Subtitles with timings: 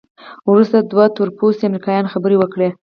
[0.51, 2.69] وروسته دوه تورپوستي امریکایان خبرې وکړې.